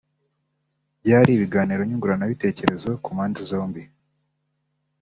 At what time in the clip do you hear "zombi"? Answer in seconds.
3.49-3.83